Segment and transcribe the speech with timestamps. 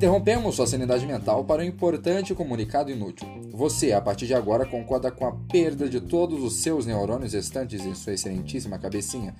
[0.00, 3.28] Interrompemos sua sanidade mental para um importante comunicado inútil.
[3.52, 7.84] Você, a partir de agora, concorda com a perda de todos os seus neurônios restantes
[7.84, 9.34] em sua excelentíssima cabecinha?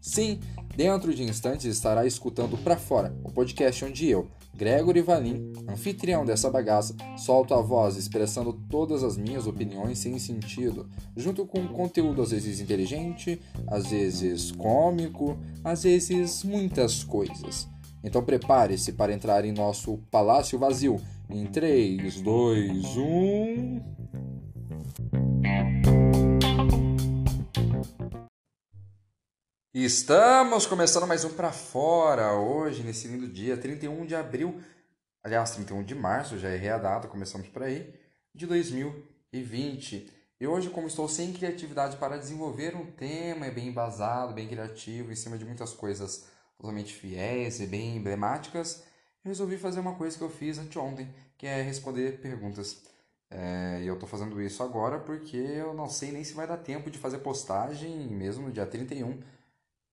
[0.00, 0.38] Sim,
[0.76, 6.48] dentro de instantes estará escutando Pra Fora, o podcast onde eu, Gregory Valim, anfitrião dessa
[6.48, 12.30] bagaça, solto a voz expressando todas as minhas opiniões sem sentido, junto com conteúdo às
[12.30, 13.38] vezes inteligente,
[13.68, 17.68] às vezes cômico, às vezes muitas coisas.
[18.02, 23.95] Então prepare-se para entrar em nosso palácio vazio em 3, 2, 1.
[29.78, 34.58] Estamos começando mais um para fora hoje, nesse lindo dia, 31 de abril,
[35.22, 37.92] aliás, 31 de março, já errei a data, começamos por aí,
[38.34, 40.10] de 2020.
[40.40, 45.14] E hoje, como estou sem criatividade para desenvolver um tema bem embasado, bem criativo, em
[45.14, 46.24] cima de muitas coisas
[46.56, 48.82] totalmente fiéis e bem emblemáticas,
[49.22, 52.80] resolvi fazer uma coisa que eu fiz anteontem, que é responder perguntas.
[53.28, 56.56] É, e eu estou fazendo isso agora porque eu não sei nem se vai dar
[56.56, 59.20] tempo de fazer postagem mesmo no dia 31,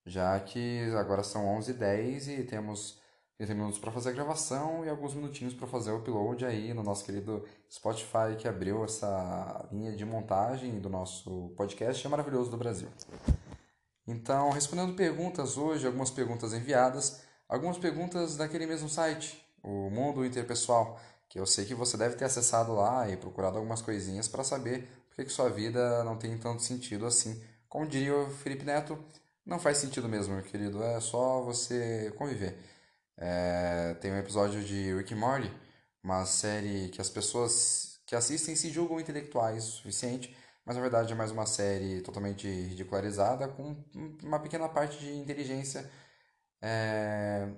[0.05, 3.01] já que agora são 11h10 e temos
[3.37, 6.83] 30 minutos para fazer a gravação e alguns minutinhos para fazer o upload aí no
[6.83, 12.57] nosso querido Spotify que abriu essa linha de montagem do nosso podcast é maravilhoso do
[12.57, 12.87] Brasil.
[14.07, 20.99] Então, respondendo perguntas hoje, algumas perguntas enviadas, algumas perguntas daquele mesmo site, o Mundo Interpessoal,
[21.29, 24.88] que eu sei que você deve ter acessado lá e procurado algumas coisinhas para saber
[25.09, 27.41] por que, sua vida não tem tanto sentido assim.
[27.69, 28.99] Como diria o Felipe Neto,
[29.45, 32.58] não faz sentido mesmo, meu querido, é só você conviver.
[33.17, 35.52] É, tem um episódio de Rick and Morty,
[36.03, 40.35] uma série que as pessoas que assistem se julgam intelectuais o suficiente
[40.66, 43.75] mas na verdade é mais uma série totalmente ridicularizada com
[44.23, 45.89] uma pequena parte de inteligência,
[46.61, 47.50] é,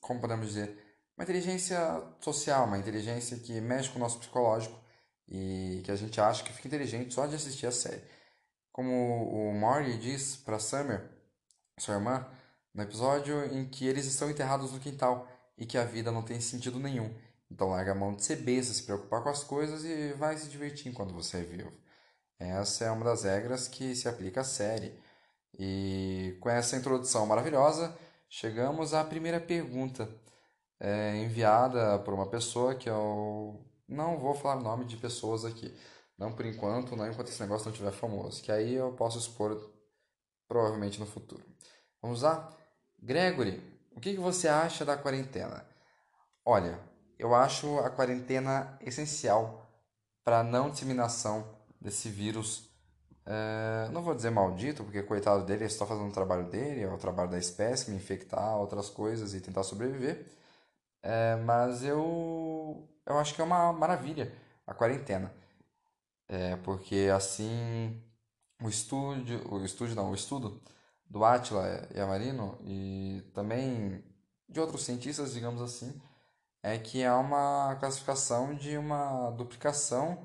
[0.00, 0.78] como podemos dizer,
[1.16, 1.78] uma inteligência
[2.20, 4.78] social, uma inteligência que mexe com o nosso psicológico
[5.28, 8.02] e que a gente acha que fica inteligente só de assistir a série.
[8.70, 11.10] Como o Morty diz para Summer,
[11.78, 12.26] sua irmã,
[12.72, 15.28] no episódio em que eles estão enterrados no quintal
[15.58, 17.14] e que a vida não tem sentido nenhum.
[17.50, 20.48] Então larga a mão de ser besta, se preocupar com as coisas e vai se
[20.48, 21.70] divertir enquanto você é vivo.
[22.38, 24.98] Essa é uma das regras que se aplica à série.
[25.58, 27.96] E com essa introdução maravilhosa,
[28.28, 30.08] chegamos à primeira pergunta,
[30.80, 35.76] é, enviada por uma pessoa que eu não vou falar nome de pessoas aqui.
[36.18, 39.75] Não por enquanto, não enquanto esse negócio não estiver famoso, que aí eu posso expor
[40.48, 41.42] provavelmente no futuro.
[42.00, 42.52] Vamos lá?
[42.98, 43.62] Gregory,
[43.94, 45.66] o que, você acha da quarentena?
[46.44, 46.78] Olha,
[47.18, 49.66] eu acho a quarentena essencial
[50.24, 52.68] para a não disseminação desse vírus.
[53.24, 56.88] É, não vou dizer maldito, porque coitado dele, ele está fazendo o trabalho dele, é
[56.92, 60.26] o trabalho da espécie, me infectar outras coisas e tentar sobreviver.
[61.02, 64.32] É, mas eu, eu acho que é uma maravilha
[64.66, 65.32] a quarentena.
[66.28, 68.02] É, porque assim
[68.60, 70.60] o estúdio, o estúdio não, o estudo
[71.08, 74.02] do Atila e Amarino e também
[74.48, 76.00] de outros cientistas, digamos assim,
[76.62, 80.18] é que há uma classificação de uma duplicação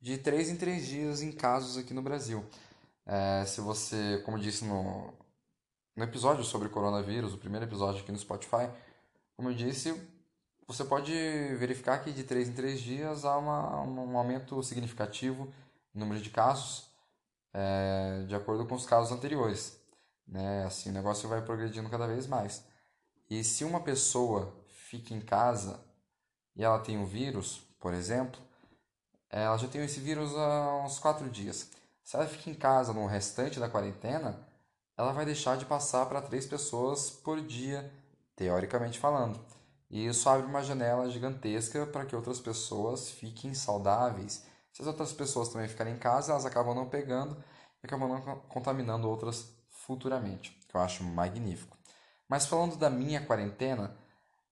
[0.00, 2.44] de três em três dias em casos aqui no Brasil.
[3.04, 5.12] É, se você, como disse no,
[5.94, 8.70] no episódio sobre coronavírus, o primeiro episódio aqui no Spotify,
[9.36, 9.94] como eu disse,
[10.66, 11.12] você pode
[11.56, 15.52] verificar que de três em três dias há uma, um aumento significativo
[15.94, 16.85] no número de casos,
[17.58, 19.80] é, de acordo com os casos anteriores.
[20.28, 20.64] Né?
[20.66, 22.62] Assim, o negócio vai progredindo cada vez mais.
[23.30, 25.80] E se uma pessoa fica em casa
[26.54, 28.38] e ela tem um vírus, por exemplo,
[29.30, 31.70] é, ela já tem esse vírus há uns quatro dias.
[32.04, 34.46] Se ela fica em casa no restante da quarentena,
[34.96, 37.90] ela vai deixar de passar para três pessoas por dia,
[38.36, 39.40] teoricamente falando.
[39.90, 44.44] E isso abre uma janela gigantesca para que outras pessoas fiquem saudáveis.
[44.76, 47.34] Se as outras pessoas também ficarem em casa, elas acabam não pegando
[47.82, 51.78] e acabam não contaminando outras futuramente, que eu acho magnífico.
[52.28, 53.96] Mas falando da minha quarentena,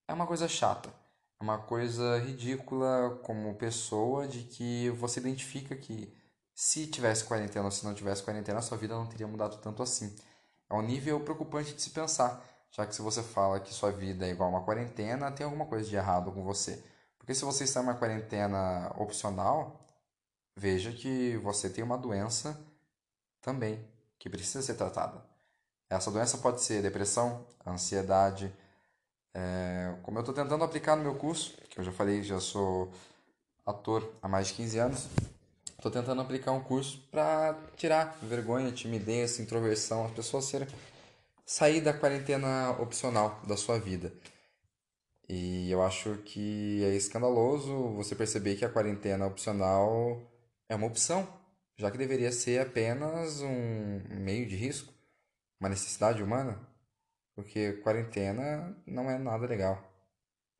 [0.08, 0.90] é uma coisa chata
[1.44, 6.10] uma coisa ridícula como pessoa de que você identifica que
[6.54, 9.82] se tivesse quarentena ou se não tivesse quarentena, a sua vida não teria mudado tanto
[9.82, 10.16] assim.
[10.70, 14.26] É um nível preocupante de se pensar, já que se você fala que sua vida
[14.26, 16.82] é igual a uma quarentena, tem alguma coisa de errado com você.
[17.18, 19.83] Porque se você está em uma quarentena opcional,
[20.56, 22.58] veja que você tem uma doença
[23.40, 23.84] também
[24.18, 25.24] que precisa ser tratada.
[25.90, 28.52] Essa doença pode ser depressão, ansiedade,
[29.34, 32.90] é, como eu estou tentando aplicar no meu curso, que eu já falei, já sou
[33.66, 35.08] ator há mais de 15 anos,
[35.76, 40.68] estou tentando aplicar um curso para tirar vergonha, timidez, introversão, as pessoas serem
[41.44, 44.12] sair da quarentena opcional da sua vida.
[45.28, 50.20] E eu acho que é escandaloso você perceber que a quarentena opcional
[50.68, 51.26] é uma opção,
[51.76, 54.92] já que deveria ser apenas um meio de risco,
[55.58, 56.60] uma necessidade humana,
[57.34, 59.82] porque quarentena não é nada legal.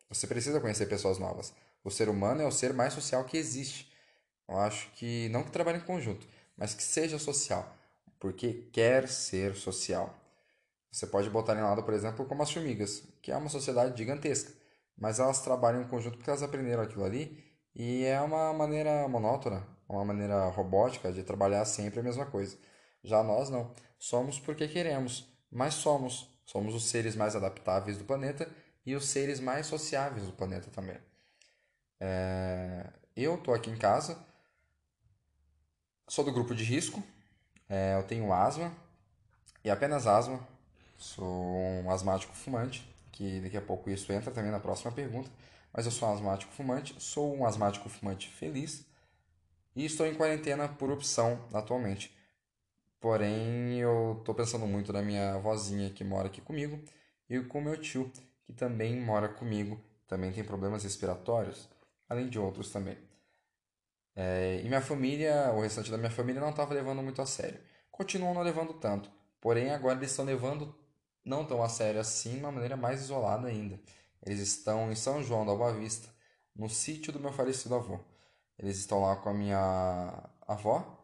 [0.09, 1.53] Você precisa conhecer pessoas novas.
[1.83, 3.93] O ser humano é o ser mais social que existe.
[4.49, 7.77] Eu acho que não que trabalhe em conjunto, mas que seja social,
[8.19, 10.15] porque quer ser social.
[10.91, 14.53] Você pode botar em lado, por exemplo, como as formigas, que é uma sociedade gigantesca,
[14.97, 17.43] mas elas trabalham em conjunto porque elas aprenderam aquilo ali
[17.75, 22.57] e é uma maneira monótona, uma maneira robótica de trabalhar sempre a mesma coisa.
[23.03, 23.73] Já nós não.
[23.99, 26.31] Somos porque queremos, mas somos.
[26.45, 28.49] Somos os seres mais adaptáveis do planeta
[28.85, 30.99] e os seres mais sociáveis do planeta também.
[32.01, 32.87] É...
[33.17, 34.19] Eu estou aqui em casa,
[36.09, 37.03] sou do grupo de risco,
[37.69, 37.95] é...
[37.97, 38.73] eu tenho asma
[39.65, 40.41] e apenas asma.
[40.97, 45.31] Sou um asmático fumante, que daqui a pouco isso entra também na próxima pergunta.
[45.75, 48.87] Mas eu sou um asmático fumante, sou um asmático fumante feliz
[49.75, 52.17] e estou em quarentena por opção atualmente.
[53.01, 56.81] Porém, eu estou pensando muito na minha vozinha que mora aqui comigo
[57.29, 58.11] e com meu tio,
[58.45, 61.69] que também mora comigo, também tem problemas respiratórios,
[62.09, 62.97] além de outros também.
[64.15, 67.59] É, e minha família, o restante da minha família não estava levando muito a sério.
[67.91, 69.11] Continuam não levando tanto,
[69.41, 70.73] porém agora eles estão levando
[71.25, 73.81] não tão a sério assim, de uma maneira mais isolada ainda.
[74.25, 76.09] Eles estão em São João da Boa Vista,
[76.57, 78.01] no sítio do meu falecido avô.
[78.59, 80.99] Eles estão lá com a minha avó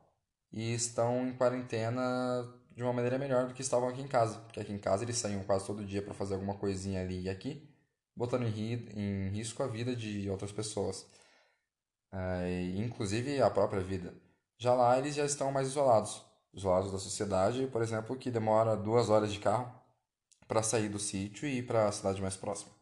[0.52, 4.38] e estão em quarentena de uma maneira melhor do que estavam aqui em casa.
[4.40, 7.28] Porque aqui em casa eles saíam quase todo dia para fazer alguma coisinha ali e
[7.28, 7.69] aqui,
[8.17, 11.06] botando em, ri em risco a vida de outras pessoas.
[12.12, 14.14] É, inclusive a própria vida.
[14.56, 16.25] Já lá eles já estão mais isolados.
[16.55, 19.73] Isolados da sociedade, por exemplo, que demora duas horas de carro
[20.49, 22.79] para sair do sítio e ir para a cidade mais próxima.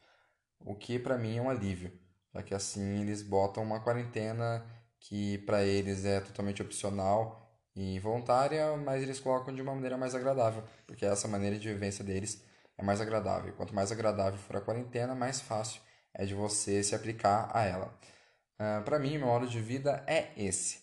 [0.64, 1.93] O que para mim é um alívio,
[2.34, 4.64] já que assim eles botam uma quarentena
[5.00, 10.14] que para eles é totalmente opcional e voluntária, mas eles colocam de uma maneira mais
[10.14, 12.43] agradável, porque essa maneira de vivência deles
[12.76, 13.52] é mais agradável.
[13.55, 15.81] Quanto mais agradável for a quarentena, mais fácil
[16.14, 17.94] é de você se aplicar a ela.
[18.58, 20.82] Uh, Para mim, meu modo de vida é esse,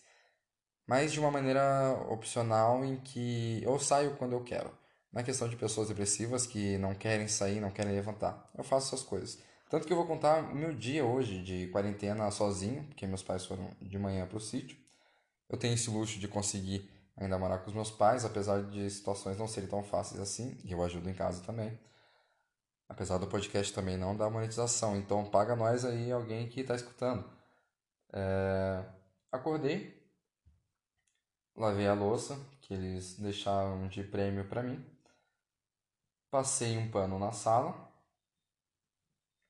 [0.86, 4.70] mas de uma maneira opcional em que eu saio quando eu quero.
[5.12, 9.06] Na questão de pessoas depressivas que não querem sair, não querem levantar, eu faço essas
[9.06, 9.38] coisas.
[9.68, 13.70] Tanto que eu vou contar meu dia hoje de quarentena sozinho, porque meus pais foram
[13.82, 14.78] de manhã para o sítio.
[15.48, 19.38] Eu tenho esse luxo de conseguir ainda morar com os meus pais, apesar de situações
[19.38, 21.78] não serem tão fáceis assim, e eu ajudo em casa também.
[22.88, 27.28] Apesar do podcast também não dar monetização, então paga nós aí alguém que está escutando.
[28.12, 28.84] É...
[29.32, 30.00] Acordei,
[31.56, 34.84] lavei a louça que eles deixaram de prêmio para mim,
[36.30, 37.85] passei um pano na sala,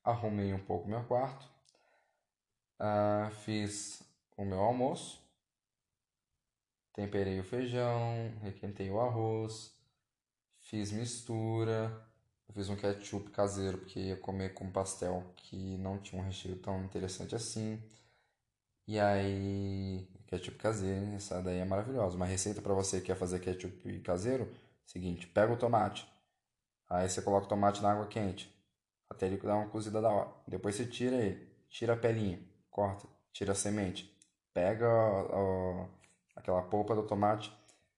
[0.09, 1.45] arrumei um pouco meu quarto,
[2.79, 4.03] uh, fiz
[4.35, 5.27] o meu almoço
[6.97, 9.71] Temperei o feijão, requentei o arroz,
[10.61, 11.95] fiz mistura,
[12.55, 16.83] fiz um ketchup caseiro porque ia comer com pastel que não tinha um recheio tão
[16.83, 17.79] interessante assim.
[18.87, 22.15] E aí, ketchup caseiro, essa daí é maravilhosa.
[22.15, 24.51] Uma receita para você que quer fazer ketchup caseiro,
[24.83, 26.11] seguinte, pega o tomate.
[26.89, 28.51] Aí você coloca o tomate na água quente,
[29.17, 30.29] até ele dar uma cozida da hora.
[30.47, 34.15] Depois você tira ele, tira a pelinha, corta, tira a semente.
[34.53, 34.87] Pega
[36.35, 37.51] aquela polpa do tomate,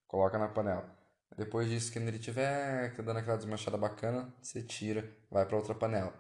[0.08, 0.98] coloca na panela.
[1.38, 6.14] Depois disso, quando ele tiver dando aquela desmanchada bacana, você tira, vai para outra panela.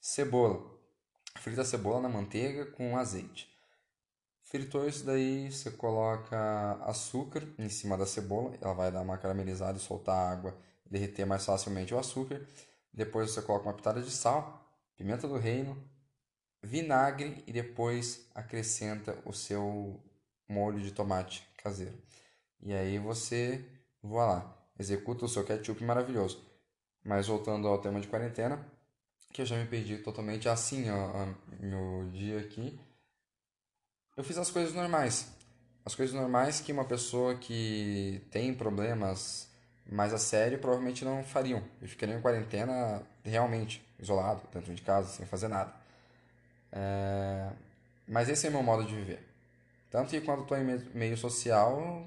[0.00, 0.72] Cebola.
[1.38, 3.52] Frita a cebola na manteiga com azeite.
[4.44, 9.78] Fritou isso daí, você coloca açúcar em cima da cebola, ela vai dar uma caramelizada
[9.78, 10.56] e soltar água,
[10.88, 12.46] derreter mais facilmente o açúcar.
[12.94, 14.64] Depois você coloca uma pitada de sal,
[14.96, 15.76] pimenta do reino,
[16.62, 20.00] vinagre e depois acrescenta o seu
[20.48, 22.00] molho de tomate caseiro.
[22.62, 23.64] E aí você,
[24.00, 26.42] voa lá, executa o seu ketchup maravilhoso.
[27.04, 28.64] Mas voltando ao tema de quarentena,
[29.32, 31.26] que eu já me perdi totalmente assim, ó,
[31.60, 32.78] meu dia aqui.
[34.16, 35.28] Eu fiz as coisas normais.
[35.84, 39.50] As coisas normais que uma pessoa que tem problemas
[39.90, 41.62] mais a sério provavelmente não fariam.
[41.80, 45.72] Eu ficaria em quarentena realmente, isolado, dentro de casa, sem fazer nada.
[46.72, 47.50] É...
[48.06, 49.26] Mas esse é o meu modo de viver.
[49.90, 50.64] Tanto que quando estou em
[50.94, 52.06] meio social,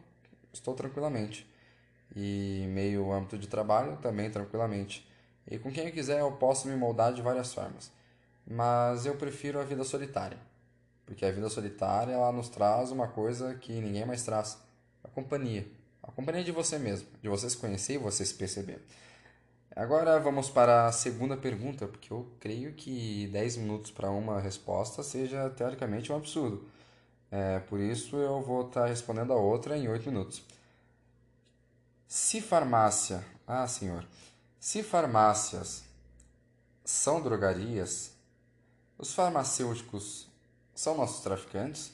[0.51, 1.47] estou tranquilamente.
[2.15, 5.07] E meio âmbito de trabalho, também tranquilamente.
[5.49, 7.91] E com quem eu quiser, eu posso me moldar de várias formas.
[8.45, 10.37] Mas eu prefiro a vida solitária.
[11.05, 14.57] Porque a vida solitária, ela nos traz uma coisa que ninguém mais traz.
[15.03, 15.65] A companhia.
[16.07, 17.07] A companhia de você mesmo.
[17.21, 18.81] De você se conhecer e você se perceber.
[19.75, 25.03] Agora vamos para a segunda pergunta, porque eu creio que 10 minutos para uma resposta
[25.03, 26.67] seja teoricamente um absurdo.
[27.29, 30.43] É, por isso eu vou estar tá respondendo a outra em 8 minutos.
[32.07, 33.23] Se farmácia.
[33.45, 34.03] Ah, senhor.
[34.59, 35.83] Se farmácias
[36.83, 38.13] são drogarias,
[38.97, 40.27] os farmacêuticos
[40.73, 41.91] são nossos traficantes?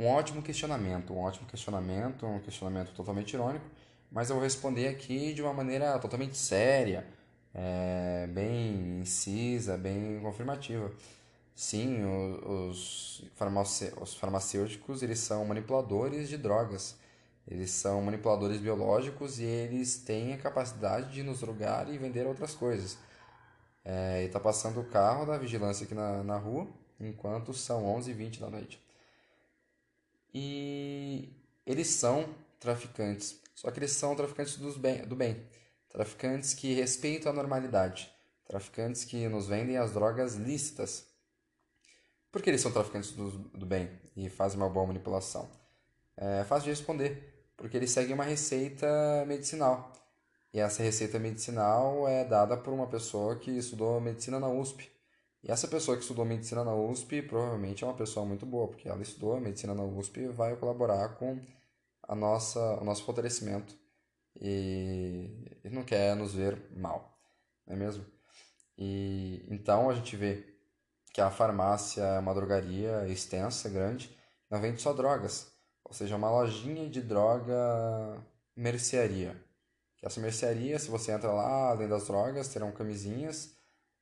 [0.00, 3.66] Um ótimo questionamento, um ótimo questionamento, um questionamento totalmente irônico
[4.10, 7.06] mas eu vou responder aqui de uma maneira totalmente séria,
[7.54, 10.90] é, bem incisa, bem confirmativa.
[11.54, 12.04] Sim,
[12.44, 13.22] os,
[14.00, 16.96] os farmacêuticos eles são manipuladores de drogas.
[17.46, 22.54] Eles são manipuladores biológicos e eles têm a capacidade de nos drogar e vender outras
[22.54, 22.98] coisas.
[23.84, 26.66] É, e está passando o carro da vigilância aqui na, na rua,
[27.00, 28.80] enquanto são 11h20 da noite.
[30.32, 31.32] E
[31.66, 33.40] eles são traficantes.
[33.54, 35.42] Só que eles são traficantes bem, do bem,
[35.88, 38.10] traficantes que respeitam a normalidade,
[38.46, 41.06] traficantes que nos vendem as drogas lícitas.
[42.30, 45.50] Por que eles são traficantes do, do bem e fazem uma boa manipulação?
[46.16, 49.92] É fácil de responder, porque eles seguem uma receita medicinal.
[50.52, 54.90] E essa receita medicinal é dada por uma pessoa que estudou medicina na USP.
[55.42, 58.88] E essa pessoa que estudou medicina na USP provavelmente é uma pessoa muito boa, porque
[58.88, 61.40] ela estudou medicina na USP e vai colaborar com
[62.02, 63.74] a nossa, o nosso fortalecimento
[64.36, 67.18] e, e não quer nos ver mal,
[67.66, 68.04] não é mesmo?
[68.76, 70.44] E então a gente vê
[71.12, 74.14] que a farmácia é uma drogaria extensa, grande,
[74.50, 75.50] não vende só drogas,
[75.84, 77.54] ou seja, uma lojinha de droga
[78.56, 79.36] mercearia.
[80.02, 83.54] Essa mercearia, se você entra lá, além das drogas, terão camisinhas,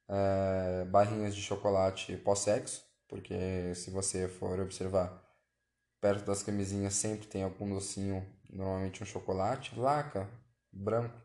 [0.08, 5.28] é, barrinhas de chocolate pós-sexo, porque se você for observar,
[6.00, 10.28] Perto das camisinhas sempre tem algum docinho, normalmente um chocolate, laca,
[10.72, 11.20] branco,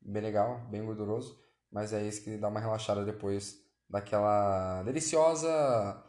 [0.00, 1.38] bem legal, bem gorduroso,
[1.70, 3.56] mas é isso que dá uma relaxada depois
[3.88, 6.02] daquela deliciosa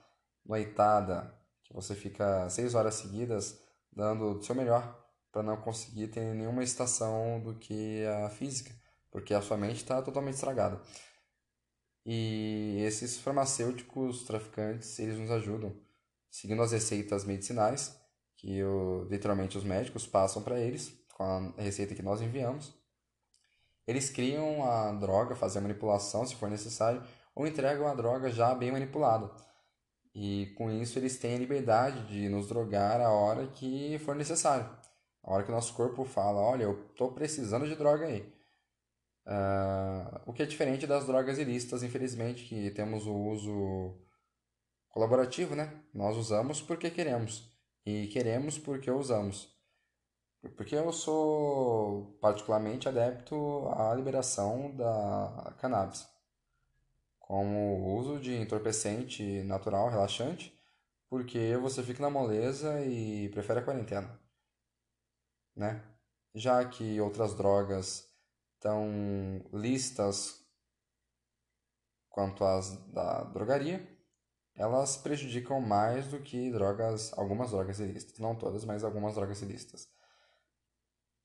[0.43, 1.31] noitada
[1.63, 3.61] que você fica seis horas seguidas
[3.93, 4.97] dando o seu melhor
[5.31, 8.73] para não conseguir ter nenhuma estação do que a física,
[9.11, 10.81] porque a sua mente está totalmente estragada.
[12.09, 15.75] E esses farmacêuticos traficantes, eles nos ajudam,
[16.31, 17.99] seguindo as receitas medicinais,
[18.37, 21.23] que o, literalmente os médicos passam para eles com
[21.57, 22.73] a receita que nós enviamos.
[23.85, 27.03] Eles criam a droga, fazem a manipulação se for necessário,
[27.35, 29.29] ou entregam a droga já bem manipulada.
[30.15, 34.69] E com isso eles têm a liberdade de nos drogar a hora que for necessário.
[35.21, 38.36] A hora que o nosso corpo fala, olha, eu estou precisando de droga aí.
[39.27, 43.93] Uh, o que é diferente das drogas ilícitas, infelizmente, que temos o uso
[44.87, 45.83] colaborativo, né?
[45.93, 47.51] Nós usamos porque queremos
[47.85, 49.53] e queremos porque usamos.
[50.55, 56.07] Porque eu sou particularmente adepto à liberação da cannabis,
[57.19, 60.57] como o uso de entorpecente natural, relaxante,
[61.09, 64.17] porque você fica na moleza e prefere a quarentena,
[65.53, 65.83] né?
[66.33, 68.06] Já que outras drogas
[68.57, 70.43] estão listas
[72.09, 73.87] quanto às da drogaria,
[74.55, 79.87] elas prejudicam mais do que drogas, algumas drogas ilícitas, não todas, mas algumas drogas ilícitas.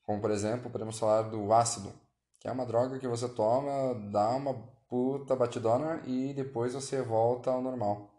[0.03, 1.91] Como por exemplo, podemos falar do ácido,
[2.39, 4.53] que é uma droga que você toma, dá uma
[4.87, 8.11] puta batidona e depois você volta ao normal.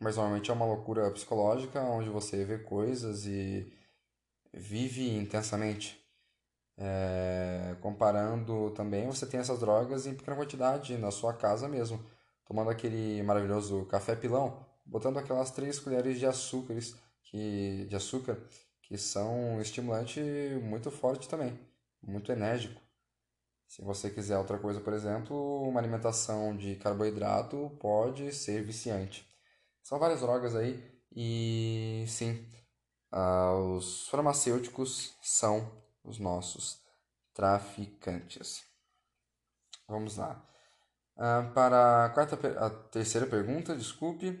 [0.00, 3.72] Mas normalmente é uma loucura psicológica onde você vê coisas e
[4.52, 6.07] vive intensamente.
[6.80, 12.00] É, comparando também, você tem essas drogas em pequena quantidade na sua casa mesmo
[12.48, 18.42] tomando aquele maravilhoso café pilão, botando aquelas três colheres de açúcares que, de açúcar
[18.82, 20.18] que são um estimulante
[20.62, 21.60] muito forte também,
[22.02, 22.80] muito enérgico.
[23.66, 29.28] Se você quiser outra coisa, por exemplo, uma alimentação de carboidrato pode ser viciante.
[29.82, 30.82] São várias drogas aí
[31.14, 32.46] e sim,
[33.12, 35.70] uh, os farmacêuticos são
[36.08, 36.80] os nossos
[37.34, 38.64] traficantes.
[39.86, 40.44] Vamos lá.
[41.16, 44.40] Ah, para a, quarta, a terceira pergunta, desculpe.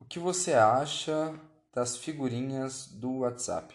[0.00, 1.34] O que você acha
[1.72, 3.74] das figurinhas do WhatsApp?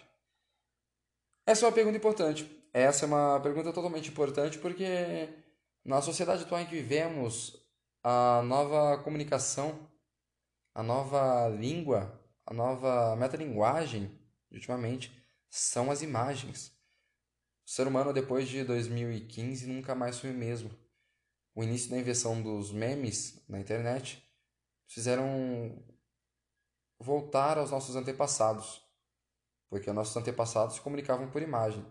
[1.45, 2.69] Essa é uma pergunta importante.
[2.73, 5.29] Essa é uma pergunta totalmente importante porque
[5.83, 7.57] na sociedade atual em que vivemos,
[8.03, 9.89] a nova comunicação,
[10.73, 14.11] a nova língua, a nova metalinguagem,
[14.51, 15.11] ultimamente,
[15.49, 16.71] são as imagens.
[17.71, 20.69] O ser humano, depois de 2015, nunca mais foi o mesmo
[21.55, 24.21] o início da invenção dos memes na internet
[24.85, 25.81] fizeram
[26.99, 28.85] voltar aos nossos antepassados,
[29.69, 31.85] porque nossos antepassados se comunicavam por imagem.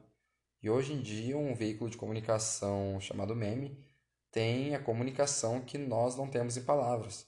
[0.62, 3.82] E hoje em dia, um veículo de comunicação chamado meme
[4.30, 7.26] tem a comunicação que nós não temos em palavras.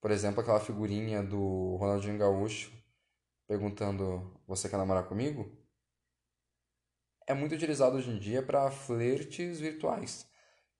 [0.00, 2.72] Por exemplo, aquela figurinha do Ronaldinho Gaúcho
[3.46, 5.65] perguntando: Você quer namorar comigo?
[7.28, 10.26] É muito utilizado hoje em dia para flertes virtuais.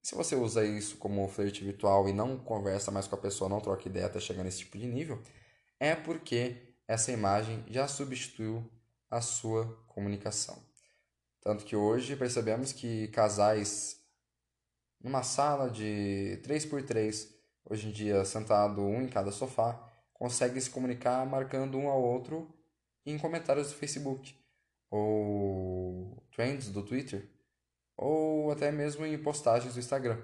[0.00, 3.60] Se você usa isso como flerte virtual e não conversa mais com a pessoa, não
[3.60, 5.20] troca ideia até chegar nesse tipo de nível,
[5.80, 8.64] é porque essa imagem já substituiu
[9.10, 10.56] a sua comunicação.
[11.40, 14.00] Tanto que hoje percebemos que casais
[15.00, 17.28] numa sala de 3x3,
[17.64, 19.84] hoje em dia sentado um em cada sofá,
[20.14, 22.48] conseguem se comunicar marcando um ao outro
[23.04, 24.36] em comentários do Facebook,
[24.88, 27.26] ou trends do Twitter,
[27.96, 30.18] ou até mesmo em postagens do Instagram.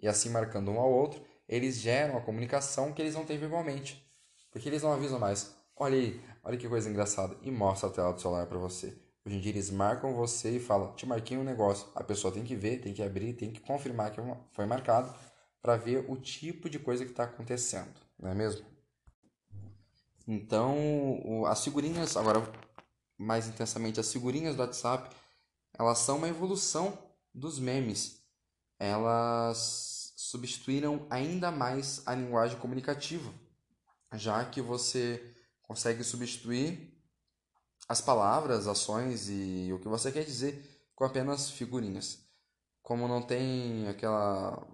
[0.00, 4.04] E assim marcando um ao outro, eles geram a comunicação que eles não têm verbalmente.
[4.50, 5.54] Porque eles não avisam mais.
[5.76, 7.36] Olha aí, olha que coisa engraçada.
[7.40, 8.98] E mostra a tela do celular para você.
[9.24, 11.88] Hoje em dia eles marcam você e falam, te marquei um negócio.
[11.94, 14.20] A pessoa tem que ver, tem que abrir, tem que confirmar que
[14.50, 15.14] foi marcado
[15.62, 18.66] para ver o tipo de coisa que está acontecendo, não é mesmo?
[20.26, 22.42] Então, as figurinhas, agora
[23.16, 25.14] mais intensamente, as figurinhas do WhatsApp,
[25.78, 26.98] elas são uma evolução
[27.32, 28.22] dos memes.
[28.78, 33.32] Elas substituíram ainda mais a linguagem comunicativa,
[34.12, 36.92] já que você consegue substituir
[37.88, 40.64] as palavras, ações e o que você quer dizer
[40.94, 42.20] com apenas figurinhas.
[42.82, 44.66] Como não tem aquela,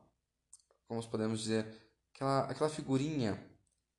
[0.86, 1.66] como podemos dizer,
[2.14, 3.42] aquela, aquela figurinha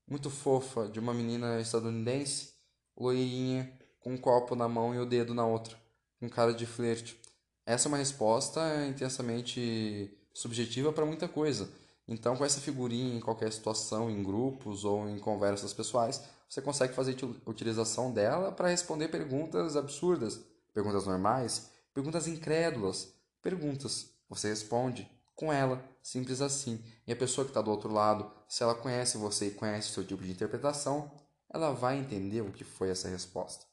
[0.07, 2.53] muito fofa de uma menina estadunidense,
[2.97, 5.80] loirinha, com um copo na mão e o dedo na outra,
[6.21, 7.19] com cara de flerte.
[7.65, 11.67] Essa é uma resposta intensamente subjetiva para muita coisa.
[12.07, 16.93] Então, com essa figurinha em qualquer situação, em grupos ou em conversas pessoais, você consegue
[16.93, 20.39] fazer utilização dela para responder perguntas absurdas,
[20.73, 24.11] perguntas normais, perguntas incrédulas, perguntas.
[24.29, 26.83] Você responde com ela, simples assim.
[27.07, 29.93] E a pessoa que está do outro lado, se ela conhece você e conhece o
[29.93, 31.11] seu tipo de interpretação,
[31.49, 33.70] ela vai entender o que foi essa resposta.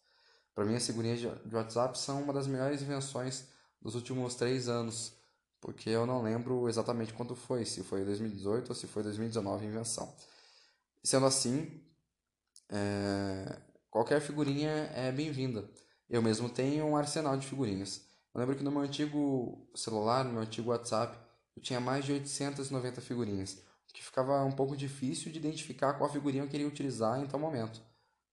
[0.59, 3.45] Para mim, as figurinhas de WhatsApp são uma das melhores invenções
[3.81, 5.13] dos últimos três anos,
[5.61, 9.69] porque eu não lembro exatamente quando foi, se foi 2018 ou se foi 2019 a
[9.69, 10.13] invenção.
[11.01, 11.81] Sendo assim,
[12.69, 13.57] é,
[13.89, 15.65] qualquer figurinha é bem-vinda.
[16.11, 18.01] Eu mesmo tenho um arsenal de figurinhas.
[18.35, 21.17] Eu lembro que no meu antigo celular, no meu antigo WhatsApp,
[21.55, 23.63] eu tinha mais de 890 figurinhas,
[23.95, 27.81] que ficava um pouco difícil de identificar qual figurinha eu queria utilizar em tal momento.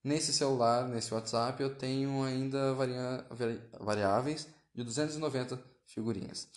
[0.06, 3.26] Nesse celular, nesse WhatsApp, eu tenho ainda varia
[3.80, 6.48] variáveis de 290 figurinhas,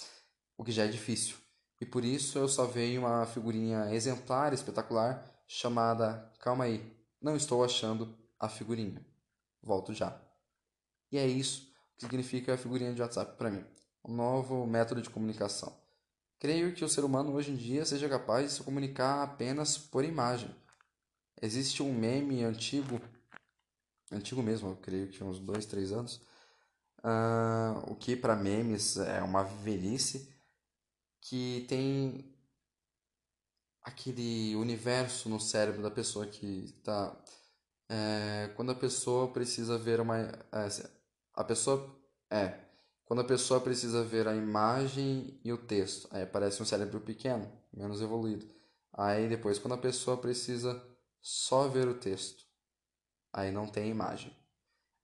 [0.55, 1.35] o que já é difícil.
[1.81, 7.65] E por isso eu só veio uma figurinha exemplar, espetacular, chamada Calma aí, não estou
[7.65, 9.03] achando a figurinha.
[9.63, 10.21] Volto já.
[11.11, 13.65] E é isso que significa a figurinha de WhatsApp para mim.
[14.05, 15.75] Um novo método de comunicação.
[16.39, 20.05] Creio que o ser humano hoje em dia seja capaz de se comunicar apenas por
[20.05, 20.55] imagem.
[21.41, 23.01] Existe um meme antigo,
[24.13, 26.21] antigo mesmo, eu creio que uns dois, três anos,
[26.99, 30.33] uh, o que para memes é uma velhice,
[31.21, 32.35] que tem
[33.83, 37.17] aquele universo no cérebro da pessoa que está
[37.89, 40.69] é, quando a pessoa precisa ver uma é,
[41.35, 41.99] a pessoa
[42.31, 42.55] é
[43.05, 47.51] quando a pessoa precisa ver a imagem e o texto aí parece um cérebro pequeno
[47.73, 48.47] menos evoluído.
[48.93, 50.83] Aí depois quando a pessoa precisa
[51.21, 52.48] só ver o texto
[53.39, 54.35] aí não tem imagem.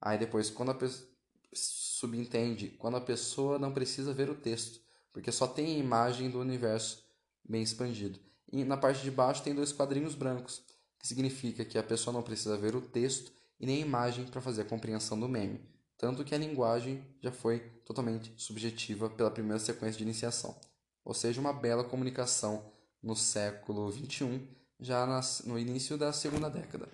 [0.01, 1.15] Aí depois quando a pessoa
[1.55, 4.81] subentende quando a pessoa não precisa ver o texto
[5.13, 7.05] porque só tem a imagem do universo
[7.49, 8.19] bem expandido.
[8.53, 10.63] E na parte de baixo tem dois quadrinhos brancos,
[10.99, 14.41] que significa que a pessoa não precisa ver o texto e nem a imagem para
[14.41, 15.61] fazer a compreensão do meme,
[15.97, 20.59] tanto que a linguagem já foi totalmente subjetiva pela primeira sequência de iniciação,
[21.05, 22.65] ou seja, uma bela comunicação
[23.01, 24.49] no século XXI,
[24.81, 25.07] já
[25.45, 26.89] no início da segunda década.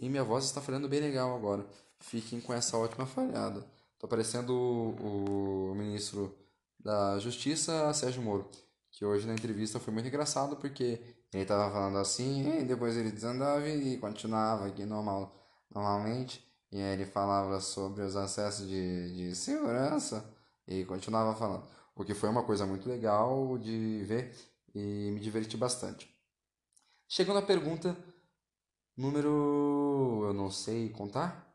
[0.00, 1.64] E minha voz está falando bem legal agora.
[2.00, 3.64] Fiquem com essa ótima falhada.
[3.94, 6.34] Estou parecendo o, o ministro
[6.76, 8.50] da Justiça, Sérgio Moro
[8.90, 11.00] que hoje na entrevista foi muito engraçado porque
[11.32, 15.34] ele tava falando assim, e depois ele desandava e continuava aqui normal,
[15.72, 20.28] normalmente, e aí ele falava sobre os acessos de, de segurança
[20.66, 24.36] e continuava falando, o que foi uma coisa muito legal de ver
[24.74, 26.12] e me diverti bastante.
[27.08, 27.96] Chegando à pergunta
[29.00, 30.24] número.
[30.26, 31.48] eu não sei contar?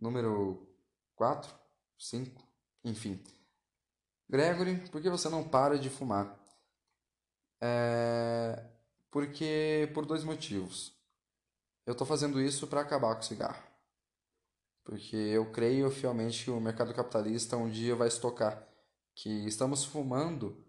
[0.00, 0.66] Número
[1.14, 1.54] 4,
[1.98, 2.42] 5,
[2.84, 3.22] enfim.
[4.28, 6.38] Gregory, por que você não para de fumar?
[7.60, 8.64] É...
[9.10, 10.92] Porque por dois motivos.
[11.86, 13.62] Eu estou fazendo isso para acabar com o cigarro.
[14.84, 18.66] Porque eu creio fielmente que o mercado capitalista um dia vai estocar.
[19.14, 20.64] Que estamos fumando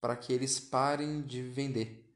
[0.00, 2.09] para que eles parem de vender.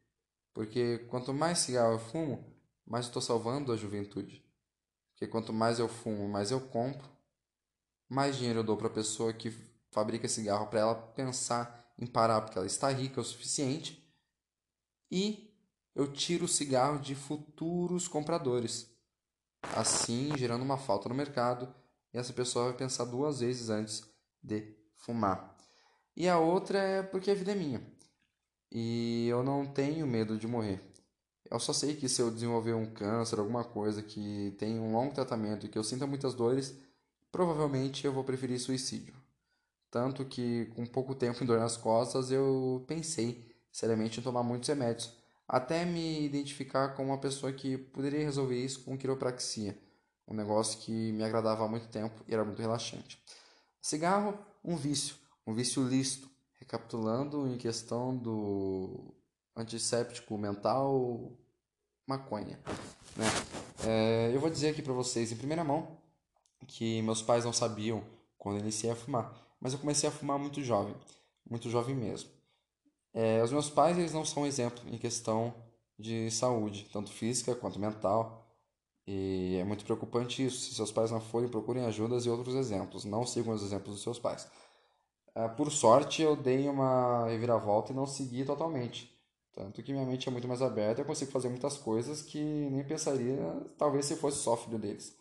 [0.54, 4.42] Porque quanto mais cigarro eu fumo, mais estou salvando a juventude.
[5.10, 7.10] Porque quanto mais eu fumo, mais eu compro,
[8.08, 9.50] mais dinheiro eu dou para a pessoa que
[9.90, 14.00] fabrica cigarro para ela pensar em parar porque ela está rica o suficiente.
[15.10, 15.52] E
[15.94, 18.88] eu tiro o cigarro de futuros compradores,
[19.74, 21.72] assim gerando uma falta no mercado
[22.12, 24.02] e essa pessoa vai pensar duas vezes antes
[24.42, 25.56] de fumar.
[26.16, 27.93] E a outra é porque a vida é minha
[28.74, 30.82] e eu não tenho medo de morrer.
[31.48, 35.14] Eu só sei que se eu desenvolver um câncer, alguma coisa que tem um longo
[35.14, 36.74] tratamento e que eu sinta muitas dores,
[37.30, 39.14] provavelmente eu vou preferir suicídio.
[39.90, 44.68] Tanto que, com pouco tempo em dor nas costas, eu pensei seriamente em tomar muitos
[44.68, 45.12] remédios,
[45.46, 49.78] até me identificar com uma pessoa que poderia resolver isso com quiropraxia,
[50.26, 53.22] um negócio que me agradava há muito tempo e era muito relaxante.
[53.80, 55.14] Cigarro, um vício,
[55.46, 56.28] um vício lícito,
[56.64, 59.14] recapitulando em questão do
[59.54, 61.30] antisséptico mental,
[62.06, 62.58] maconha.
[63.16, 63.26] Né?
[63.86, 65.98] É, eu vou dizer aqui para vocês em primeira mão
[66.66, 68.02] que meus pais não sabiam
[68.38, 70.94] quando eu iniciei a fumar, mas eu comecei a fumar muito jovem,
[71.48, 72.30] muito jovem mesmo.
[73.12, 75.54] É, os meus pais eles não são exemplo em questão
[75.98, 78.40] de saúde, tanto física quanto mental.
[79.06, 80.58] E é muito preocupante isso.
[80.62, 83.04] Se seus pais não forem, procurem ajudas e outros exemplos.
[83.04, 84.48] Não sigam os exemplos dos seus pais.
[85.34, 89.12] É, por sorte, eu dei uma reviravolta e não segui totalmente.
[89.52, 92.84] Tanto que minha mente é muito mais aberta, eu consigo fazer muitas coisas que nem
[92.84, 93.36] pensaria,
[93.78, 95.16] talvez se fosse só filho deles.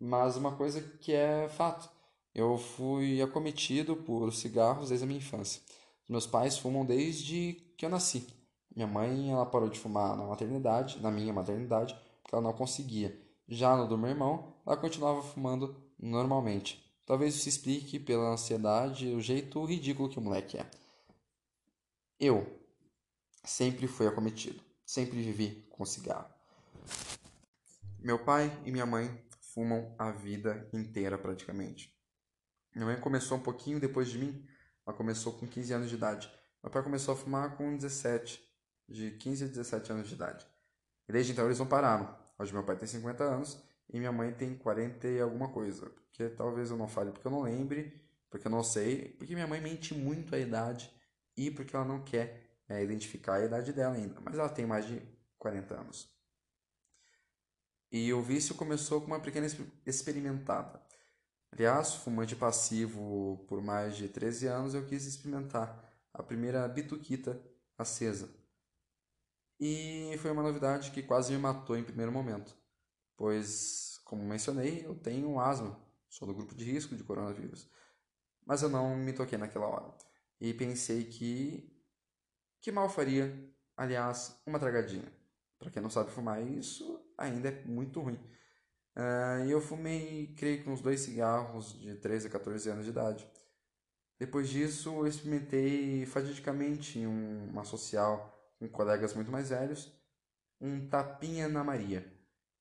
[0.00, 1.88] Mas uma coisa que é fato,
[2.34, 5.62] eu fui acometido por cigarros desde a minha infância.
[6.08, 8.26] Meus pais fumam desde que eu nasci.
[8.74, 13.16] Minha mãe, ela parou de fumar na maternidade, na minha maternidade, porque ela não conseguia.
[13.48, 16.81] Já no do meu irmão, ela continuava fumando normalmente.
[17.04, 20.70] Talvez isso explique pela ansiedade o jeito ridículo que o moleque é.
[22.18, 22.60] Eu
[23.44, 26.32] sempre fui acometido, sempre vivi com cigarro.
[27.98, 29.10] Meu pai e minha mãe
[29.40, 31.92] fumam a vida inteira praticamente.
[32.74, 34.46] Minha mãe começou um pouquinho depois de mim,
[34.86, 36.32] ela começou com 15 anos de idade.
[36.62, 38.40] Meu pai começou a fumar com 17,
[38.88, 40.46] de 15 a 17 anos de idade.
[41.08, 42.16] E desde então eles não pararam.
[42.38, 43.60] Hoje meu pai tem 50 anos
[43.92, 47.30] e minha mãe tem 40 e alguma coisa porque talvez eu não fale porque eu
[47.30, 47.98] não lembre,
[48.28, 50.92] porque eu não sei, porque minha mãe mente muito a idade
[51.34, 54.86] e porque ela não quer é, identificar a idade dela ainda, mas ela tem mais
[54.86, 55.00] de
[55.38, 56.12] 40 anos.
[57.90, 59.46] E o vício começou com uma pequena
[59.86, 60.82] experimentada.
[61.50, 67.42] Aliás, fumante passivo por mais de 13 anos, eu quis experimentar a primeira bituquita
[67.76, 68.30] acesa.
[69.58, 72.54] E foi uma novidade que quase me matou em primeiro momento,
[73.16, 75.78] pois, como mencionei, eu tenho asma
[76.12, 77.68] sou do grupo de risco de coronavírus.
[78.46, 79.94] Mas eu não me toquei naquela hora.
[80.40, 81.68] E pensei que.
[82.60, 83.32] Que mal faria,
[83.76, 85.10] aliás, uma tragadinha.
[85.58, 88.18] Para quem não sabe fumar, isso ainda é muito ruim.
[88.94, 92.90] Uh, e eu fumei, creio que uns dois cigarros de 13 a 14 anos de
[92.90, 93.28] idade.
[94.18, 99.92] Depois disso, eu experimentei fadidicamente em uma social com colegas muito mais velhos,
[100.60, 102.06] um tapinha na Maria.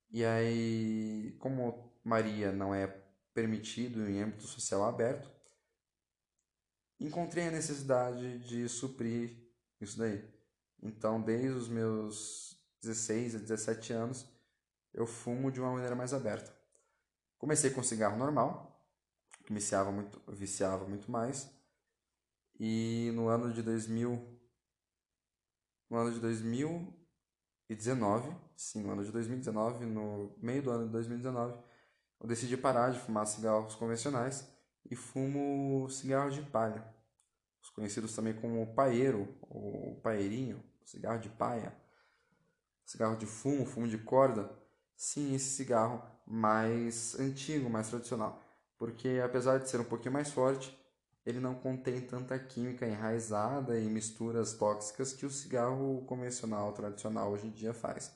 [0.09, 3.00] E aí, como Maria não é
[3.33, 5.29] permitido em âmbito social aberto,
[6.99, 9.35] encontrei a necessidade de suprir
[9.79, 10.23] isso daí.
[10.81, 14.27] Então, desde os meus 16 a 17 anos,
[14.93, 16.55] eu fumo de uma maneira mais aberta.
[17.37, 18.85] Comecei com cigarro normal,
[19.45, 21.49] que viciava muito, viciava muito mais.
[22.59, 24.39] E no ano de 2000,
[25.89, 31.57] no ano de 2019, sim, no ano de 2019, no meio do ano de 2019,
[32.21, 34.47] eu decidi parar de fumar cigarros convencionais
[34.89, 36.85] e fumo cigarros de palha,
[37.61, 41.75] os conhecidos também como paeiro ou paeirinho, cigarro de paia,
[42.85, 44.51] cigarro de fumo, fumo de corda.
[44.95, 48.39] Sim, esse cigarro mais antigo, mais tradicional,
[48.77, 50.77] porque apesar de ser um pouquinho mais forte,
[51.25, 57.47] ele não contém tanta química enraizada e misturas tóxicas que o cigarro convencional, tradicional hoje
[57.47, 58.11] em dia faz.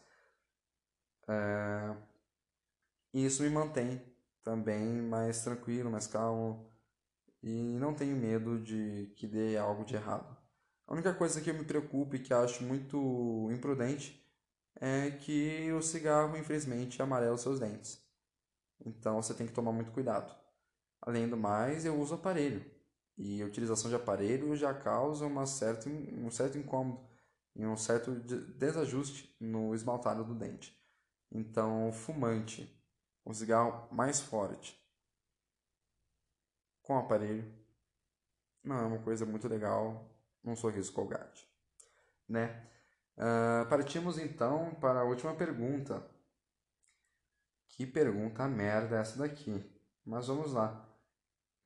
[1.27, 1.95] É...
[3.15, 4.01] E isso me mantém
[4.43, 6.69] também mais tranquilo, mais calmo
[7.41, 10.37] e não tenho medo de que dê algo de errado.
[10.85, 14.21] A única coisa que eu me preocupo e que acho muito imprudente
[14.75, 18.05] é que o cigarro, infelizmente, amarela os seus dentes.
[18.85, 20.35] Então você tem que tomar muito cuidado.
[21.01, 22.69] Além do mais, eu uso aparelho.
[23.17, 26.99] E a utilização de aparelho já causa uma certa, um certo incômodo
[27.55, 30.77] e um certo desajuste no esmaltado do dente.
[31.31, 32.74] Então, fumante
[33.25, 34.79] um cigarro mais forte
[36.85, 37.51] com aparelho
[38.63, 40.09] não é uma coisa muito legal,
[40.43, 41.47] num sorriso colgate,
[42.27, 42.67] né?
[43.15, 46.05] Uh, partimos então para a última pergunta.
[47.69, 49.63] Que pergunta merda é essa daqui?
[50.05, 50.87] Mas vamos lá.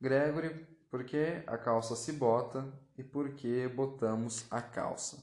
[0.00, 5.22] Gregory, por que a calça se bota e por que botamos a calça?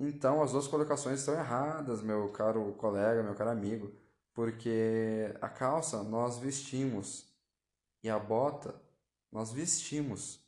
[0.00, 3.92] Então, as duas colocações estão erradas, meu caro colega, meu caro amigo,
[4.38, 7.26] porque a calça nós vestimos
[8.04, 8.80] e a bota
[9.32, 10.40] nós vestimos.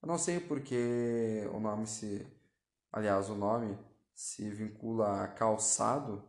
[0.00, 2.26] Eu não sei porque o nome se.
[2.90, 3.78] Aliás, o nome
[4.14, 6.26] se vincula a calçado,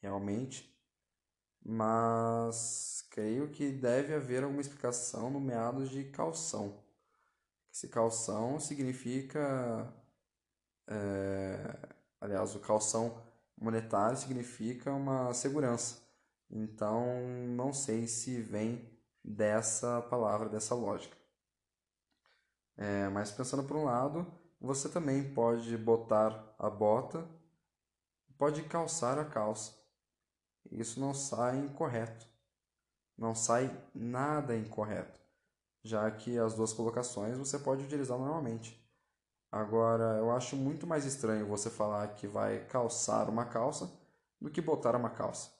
[0.00, 0.72] realmente,
[1.60, 6.84] mas creio que deve haver alguma explicação no meados de calção.
[7.72, 9.92] Esse calção significa.
[10.86, 11.76] É,
[12.20, 13.28] aliás, o calção
[13.60, 16.00] monetário significa uma segurança.
[16.50, 17.06] Então,
[17.48, 18.90] não sei se vem
[19.22, 21.16] dessa palavra, dessa lógica.
[22.76, 24.26] É, mas pensando por um lado,
[24.60, 27.28] você também pode botar a bota,
[28.38, 29.74] pode calçar a calça.
[30.72, 32.26] Isso não sai incorreto.
[33.16, 35.20] Não sai nada incorreto,
[35.82, 38.79] já que as duas colocações você pode utilizar normalmente.
[39.50, 43.90] Agora, eu acho muito mais estranho você falar que vai calçar uma calça
[44.40, 45.50] do que botar uma calça.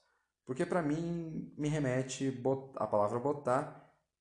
[0.44, 2.42] Porque para mim me remete
[2.76, 3.80] a palavra botar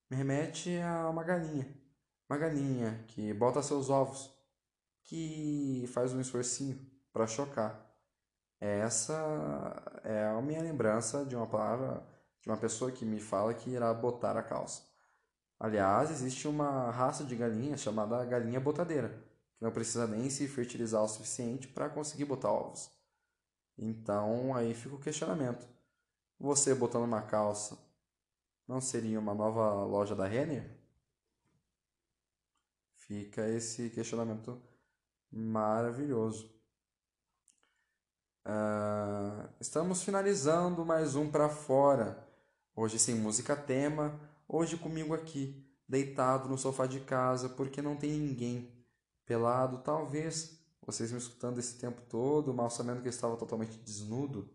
[0.10, 1.68] me remete a uma galinha.
[2.28, 4.34] Uma galinha que bota seus ovos,
[5.04, 6.80] que faz um esforcinho
[7.14, 7.88] para chocar.
[8.60, 12.04] Essa é a minha lembrança de uma palavra
[12.42, 14.82] de uma pessoa que me fala que irá botar a calça.
[15.60, 19.24] Aliás, existe uma raça de galinha chamada galinha botadeira,
[19.60, 22.90] que não precisa nem se fertilizar o suficiente para conseguir botar ovos.
[23.78, 25.68] Então aí fica o questionamento.
[26.40, 27.78] Você botando uma calça
[28.66, 30.70] não seria uma nova loja da Renner?
[32.96, 34.62] Fica esse questionamento
[35.30, 36.50] maravilhoso.
[38.46, 42.26] Uh, estamos finalizando mais um para fora.
[42.74, 44.18] Hoje sem música tema,
[44.48, 48.79] hoje comigo aqui, deitado no sofá de casa, porque não tem ninguém.
[49.30, 54.50] Pelado, talvez, vocês me escutando esse tempo todo, mal sabendo que eu estava totalmente desnudo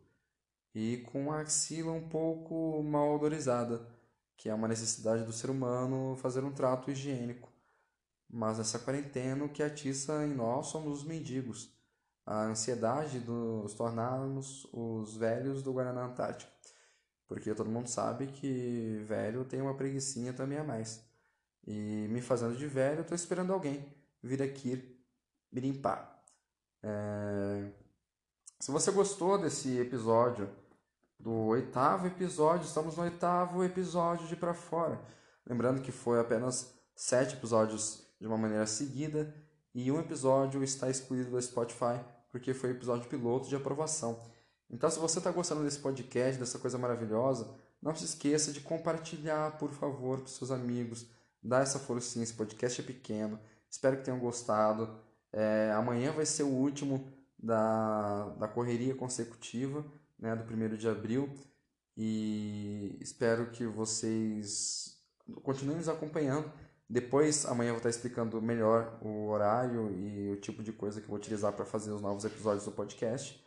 [0.74, 3.87] e com a axila um pouco mal odorizada,
[4.37, 7.52] que é uma necessidade do ser humano fazer um trato higiênico.
[8.28, 11.72] Mas essa quarentena o que atiça em nós somos os mendigos,
[12.26, 16.50] a ansiedade de nos tornarmos os velhos do Guaraná Antártico.
[17.28, 21.00] Porque todo mundo sabe que velho tem uma preguiçinha também a mais.
[21.64, 24.98] E me fazendo de velho, estou esperando alguém vir aqui
[25.52, 26.24] me limpar.
[26.82, 27.70] É...
[28.58, 30.48] Se você gostou desse episódio,
[31.24, 32.66] do oitavo episódio.
[32.66, 35.00] Estamos no oitavo episódio de Pra Fora.
[35.46, 39.34] Lembrando que foi apenas sete episódios de uma maneira seguida
[39.74, 41.98] e um episódio está excluído do Spotify
[42.30, 44.20] porque foi episódio piloto de aprovação.
[44.68, 49.56] Então, se você está gostando desse podcast, dessa coisa maravilhosa, não se esqueça de compartilhar,
[49.56, 51.06] por favor, com seus amigos.
[51.42, 53.38] Dá essa forcinha, esse podcast é pequeno.
[53.74, 55.00] Espero que tenham gostado.
[55.32, 59.84] É, amanhã vai ser o último da, da correria consecutiva
[60.16, 61.34] né, do 1 de abril.
[61.96, 64.96] E espero que vocês
[65.42, 66.52] continuem nos acompanhando.
[66.88, 71.06] Depois, amanhã eu vou estar explicando melhor o horário e o tipo de coisa que
[71.06, 73.44] eu vou utilizar para fazer os novos episódios do podcast.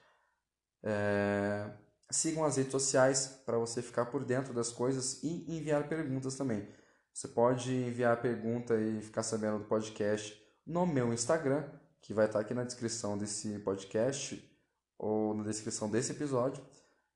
[0.83, 1.71] É...
[2.11, 6.67] Sigam as redes sociais para você ficar por dentro das coisas e enviar perguntas também.
[7.17, 11.67] Você pode enviar pergunta e ficar sabendo do podcast no meu Instagram,
[11.99, 14.39] que vai estar aqui na descrição desse podcast
[14.99, 16.63] ou na descrição desse episódio.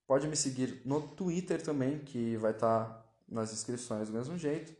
[0.08, 4.76] Pode me seguir no Twitter também, que vai estar nas descrições do mesmo jeito.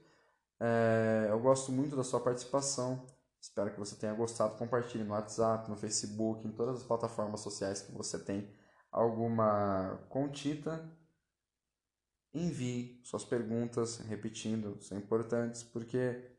[0.60, 3.06] É, eu gosto muito da sua participação.
[3.40, 4.58] Espero que você tenha gostado.
[4.58, 8.52] Compartilhe no WhatsApp, no Facebook, em todas as plataformas sociais que você tem
[8.92, 10.84] alguma contita.
[12.34, 16.32] Envie suas perguntas, repetindo, são importantes, porque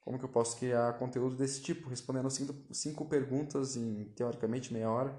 [0.00, 4.90] como que eu posso criar conteúdo desse tipo, respondendo cinco, cinco perguntas em teoricamente meia
[4.90, 5.16] hora?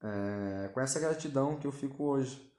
[0.00, 2.52] É, com essa gratidão que eu fico hoje,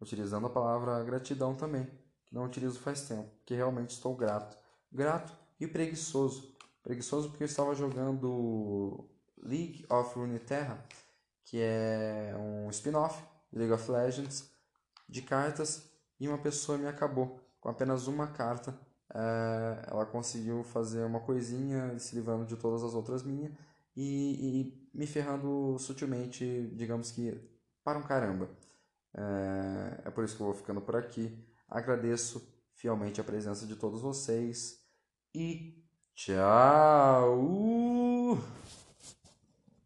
[0.00, 1.86] utilizando a palavra gratidão também,
[2.26, 4.58] que não utilizo faz tempo, que realmente estou grato.
[4.90, 6.56] Grato e preguiçoso.
[6.82, 10.84] Preguiçoso porque eu estava jogando League of Runeterra,
[11.44, 14.50] que é um spin-off de League of Legends
[15.08, 15.88] de cartas,
[16.20, 18.78] e uma pessoa me acabou com apenas uma carta.
[19.14, 23.52] É, ela conseguiu fazer uma coisinha se livrando de todas as outras minhas
[23.96, 27.40] e, e me ferrando sutilmente, digamos que
[27.82, 28.50] para um caramba.
[29.14, 31.36] É, é por isso que eu vou ficando por aqui.
[31.68, 34.78] Agradeço fielmente a presença de todos vocês
[35.34, 35.78] e
[36.18, 37.38] Tchau!